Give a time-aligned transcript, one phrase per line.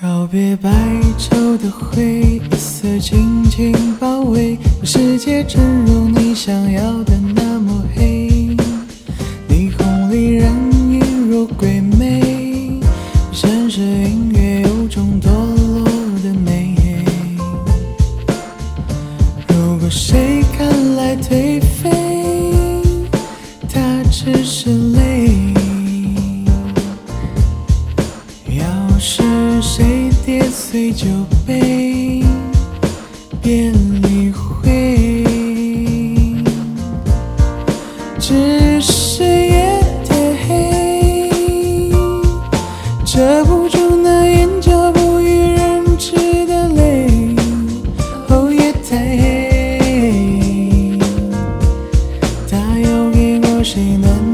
[0.00, 0.70] 告别白
[1.18, 8.56] 昼的灰夜色轻轻包围，世界正如你想要的那么黑。
[9.48, 10.52] 霓虹里人
[10.92, 12.78] 影如鬼魅，
[13.32, 15.84] 城市音乐有种堕落
[16.22, 16.76] 的美。
[19.48, 20.44] 如果谁
[29.70, 31.06] 谁跌碎酒
[31.46, 32.24] 杯，
[33.42, 35.22] 便理会。
[38.18, 40.14] 只是夜太
[40.48, 41.30] 黑，
[43.04, 47.36] 遮不住那眼角不欲人知的泪。
[48.30, 50.98] 哦，夜太黑，
[52.50, 54.27] 他又给过谁暖？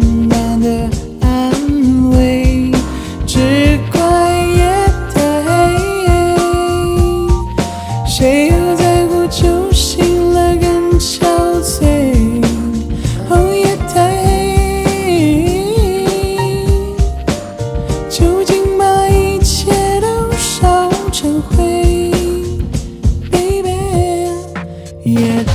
[25.17, 25.53] yet